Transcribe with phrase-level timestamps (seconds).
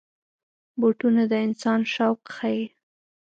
[0.79, 2.61] بوټونه د انسان شوق ښيي.